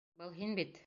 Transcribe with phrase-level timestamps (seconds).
[0.21, 0.79] Был һин бит?